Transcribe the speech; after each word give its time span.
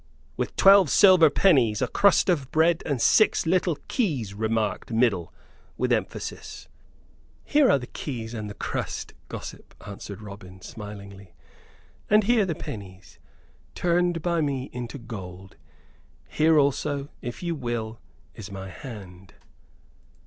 "With 0.35 0.55
twelve 0.55 0.89
silver 0.89 1.29
pennies, 1.29 1.79
a 1.79 1.87
crust 1.87 2.27
of 2.27 2.49
bread, 2.49 2.81
and 2.87 2.99
six 2.99 3.45
little 3.45 3.77
keys," 3.87 4.33
remarked 4.33 4.89
Middle, 4.91 5.31
with 5.77 5.91
emphasis. 5.93 6.67
"Here 7.43 7.69
are 7.69 7.77
the 7.77 7.85
keys 7.85 8.33
and 8.33 8.49
the 8.49 8.55
crust, 8.55 9.13
gossip," 9.29 9.75
answered 9.85 10.19
Robin, 10.23 10.59
smilingly. 10.59 11.35
"And 12.09 12.23
here 12.23 12.47
the 12.47 12.55
pennies, 12.55 13.19
turned 13.75 14.23
by 14.23 14.41
me 14.41 14.71
into 14.73 14.97
gold. 14.97 15.55
Here 16.27 16.57
also, 16.57 17.09
if 17.21 17.43
you 17.43 17.53
will, 17.53 17.99
is 18.33 18.51
my 18.51 18.69
hand." 18.69 19.35